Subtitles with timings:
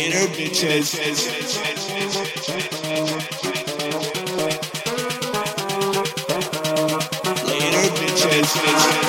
[0.00, 0.96] Later, bitches.
[7.44, 8.99] Later, bitches.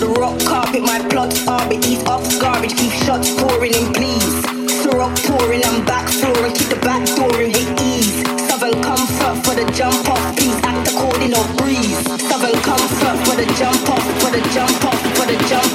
[0.00, 0.82] the rock carpet.
[0.82, 2.76] My plot are beneath ops garbage.
[2.76, 4.34] Keep shots pouring and please.
[4.82, 6.54] Syrup pouring, I'm back flooring.
[6.54, 8.22] Keep the back door in with ease.
[8.48, 10.36] Southern comfort for the jump off.
[10.36, 11.98] Please act according or breeze.
[12.28, 15.67] Southern comfort for the jump off, for the jump off, for the jump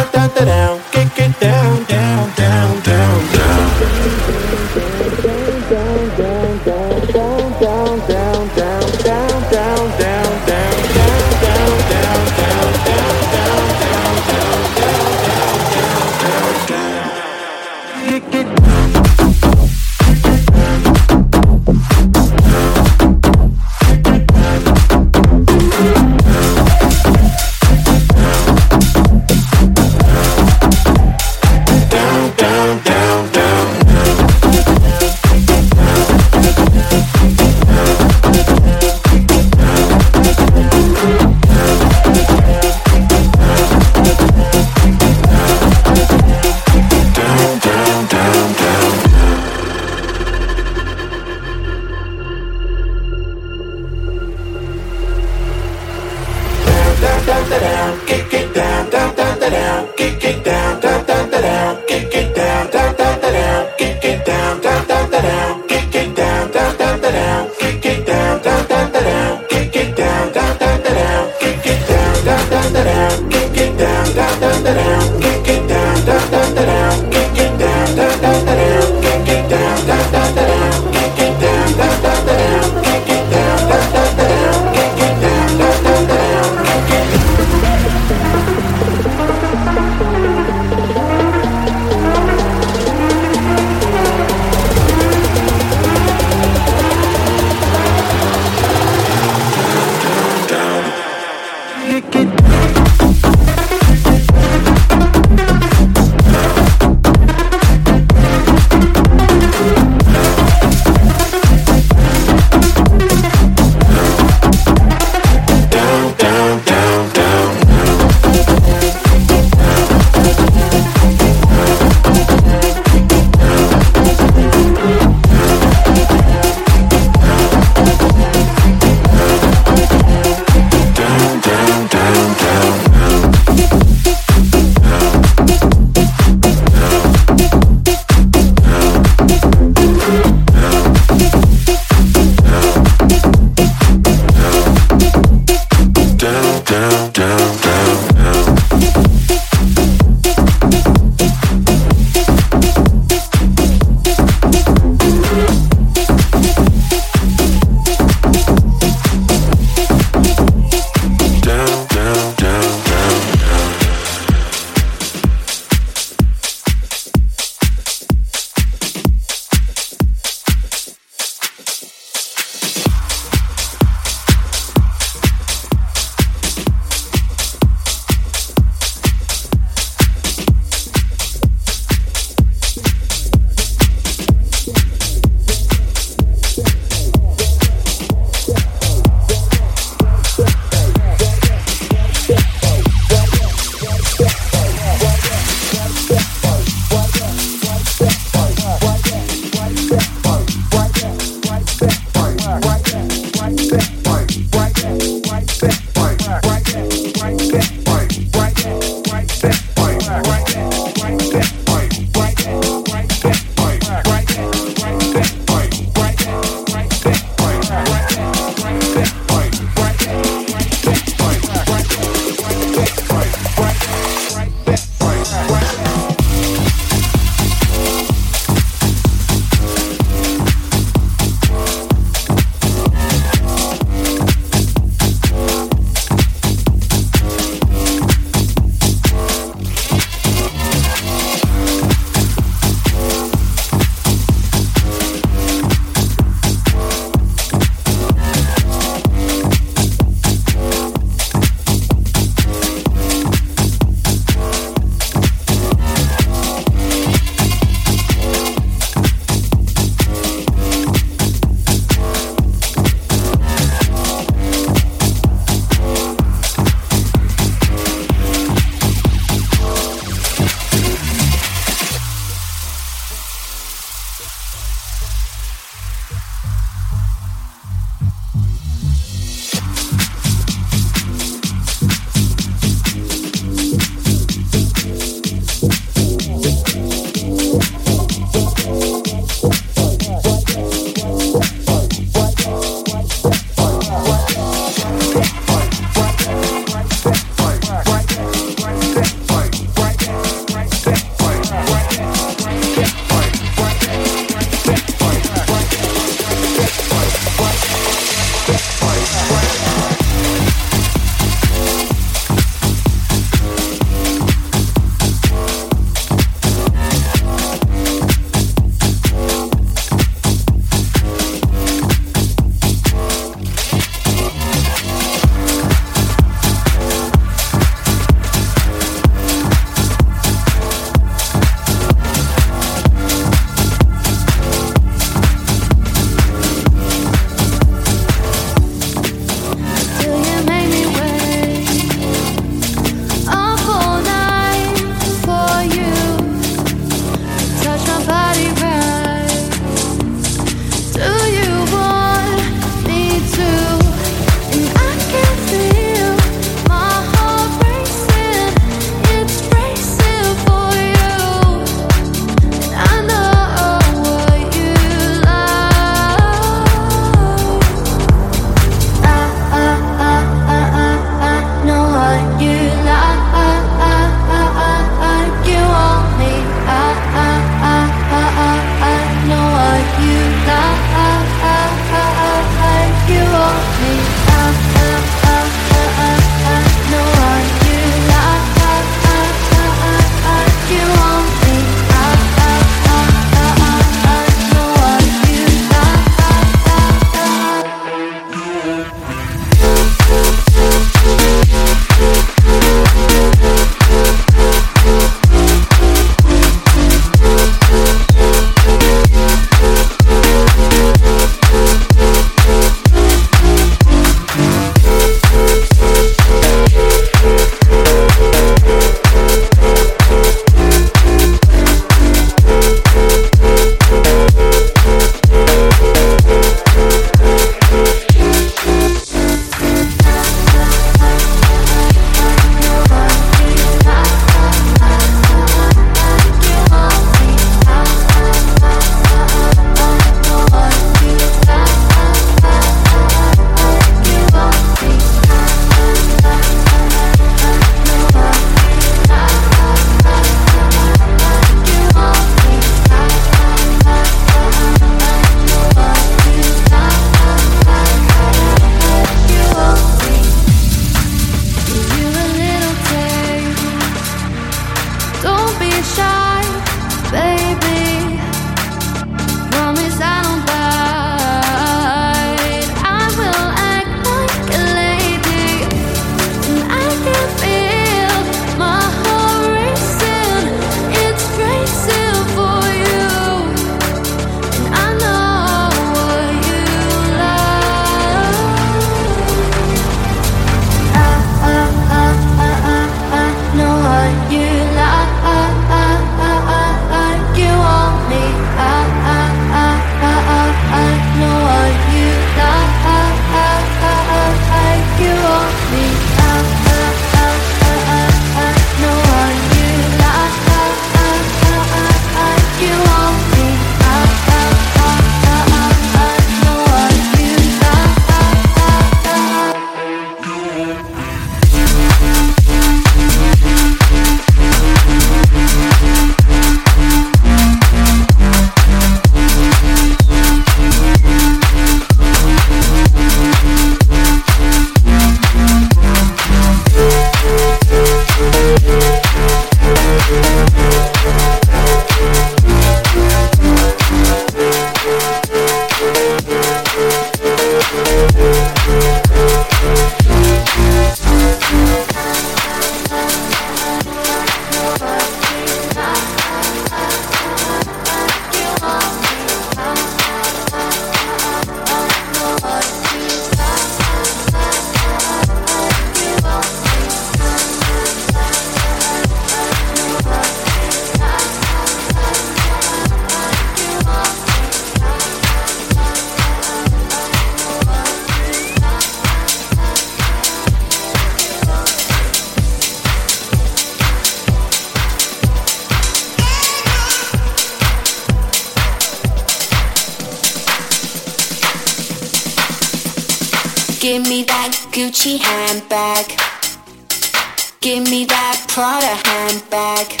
[597.60, 600.00] Give me that Prada handbag.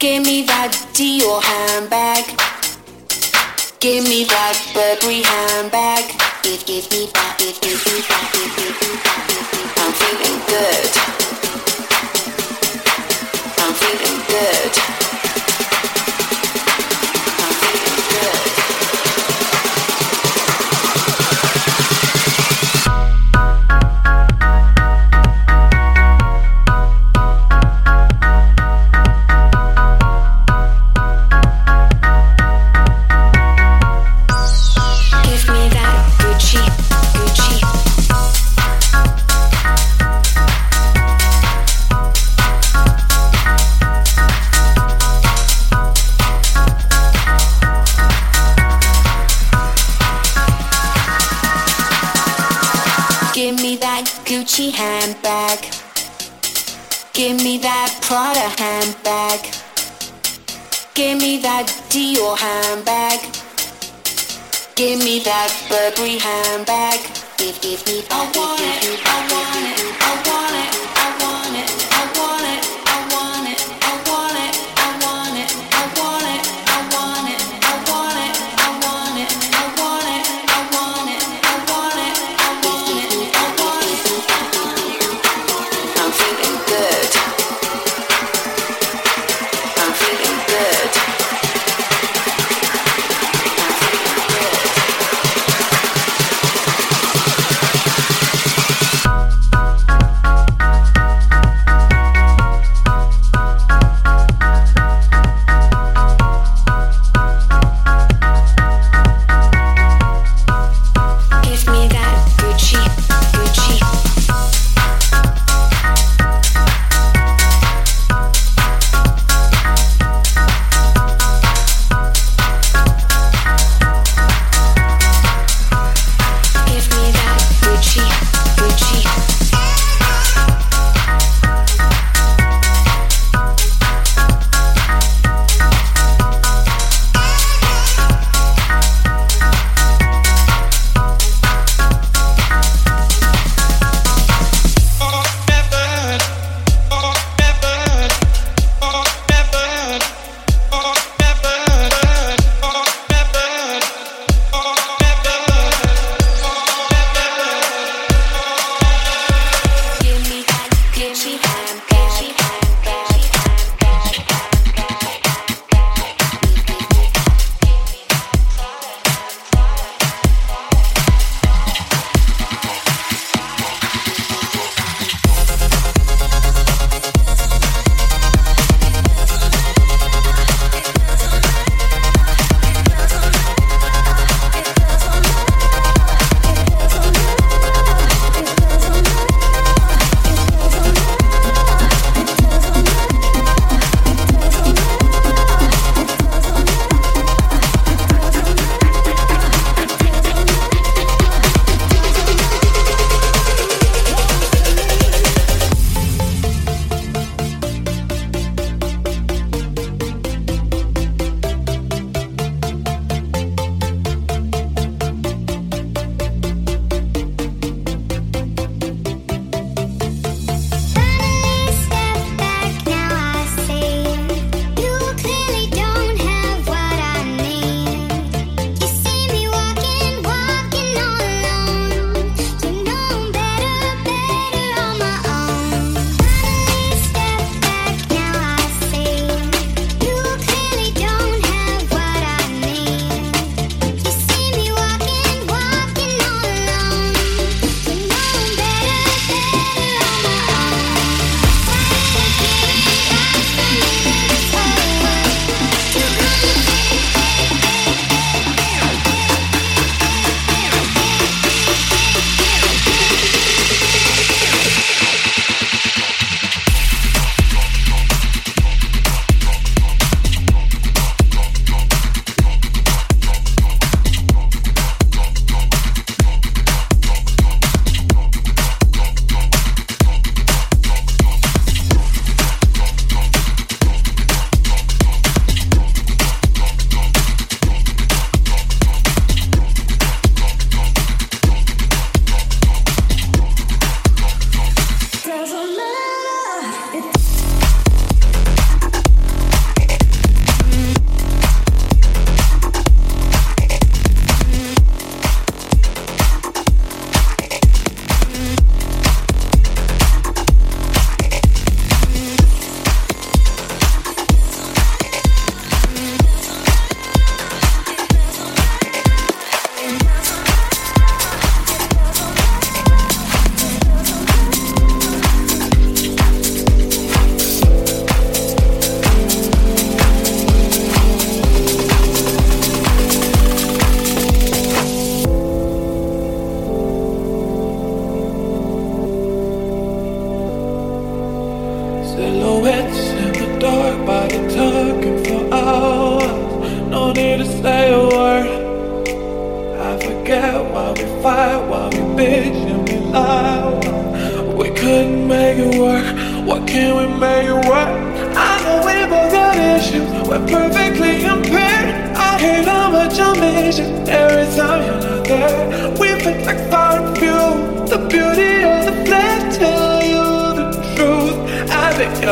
[0.00, 2.26] Give me that Dior handbag.
[3.78, 6.10] Give me that Burberry handbag.
[6.42, 9.22] Give, give me that, give, give me that, give, give give that.
[9.78, 10.90] I'm feeling good.
[13.62, 15.17] I'm feeling good.
[60.98, 63.20] Give me that Dior handbag.
[64.74, 66.98] Give me that Burberry handbag.
[67.36, 68.10] Give, give me that.
[68.10, 68.98] I want it.
[69.06, 69.96] I want it.
[70.02, 70.77] I want it.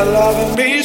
[0.05, 0.83] loving me